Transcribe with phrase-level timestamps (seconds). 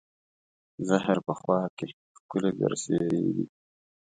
[0.87, 3.45] زهر په خوا کې، ښکلې برسېرې دي